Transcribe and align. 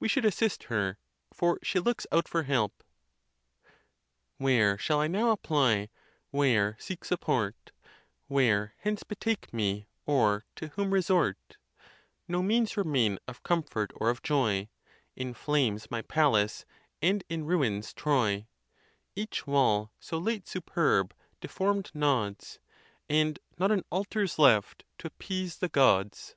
We 0.00 0.08
should 0.08 0.24
assist 0.24 0.62
her, 0.72 0.96
for 1.30 1.58
she 1.62 1.78
looks 1.78 2.06
out 2.10 2.26
for 2.26 2.44
help: 2.44 2.82
Where 4.38 4.78
shall 4.78 4.98
I 4.98 5.08
now 5.08 5.30
apply, 5.30 5.90
where 6.30 6.74
seek 6.80 7.04
support? 7.04 7.70
Where 8.28 8.74
hence 8.78 9.02
betake 9.02 9.52
me, 9.52 9.88
or 10.06 10.46
to 10.56 10.68
whom 10.68 10.90
resort? 10.90 11.58
No 12.26 12.40
means 12.42 12.78
remain 12.78 13.18
of 13.28 13.42
comfort 13.42 13.90
or 13.96 14.08
of 14.08 14.22
joy, 14.22 14.70
In 15.16 15.34
flames 15.34 15.90
my 15.90 16.00
palace, 16.00 16.64
and 17.02 17.22
in 17.28 17.44
ruins 17.44 17.92
Troy; 17.92 18.46
Each 19.14 19.46
wall, 19.46 19.92
'so 20.00 20.16
late 20.16 20.48
superb, 20.48 21.12
deformed 21.42 21.90
nods, 21.92 22.58
And 23.06 23.38
not 23.58 23.70
an 23.70 23.84
altar's 23.90 24.38
left 24.38 24.86
t? 24.98 25.06
appease 25.08 25.58
the 25.58 25.68
Gods. 25.68 26.36